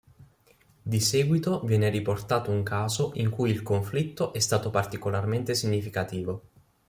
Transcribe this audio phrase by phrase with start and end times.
[0.81, 6.41] Di seguito viene riportato un caso in cui il conflitto è stato particolarmente significativo.